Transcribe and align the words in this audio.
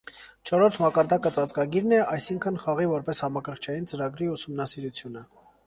Չորրորդ 0.51 0.77
մակարդակը 0.83 1.31
ծածկագիրն 1.35 1.93
է, 1.99 1.99
այսինքն՝ 2.15 2.57
խաղի՝ 2.65 2.89
որպես 2.95 3.23
համակարգչային 3.29 3.89
ծրագրի 3.95 4.33
ուսումնասիրությունը։ 4.39 5.27